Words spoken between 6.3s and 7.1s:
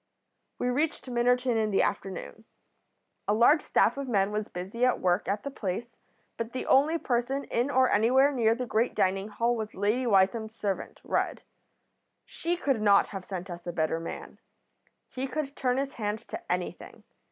but the only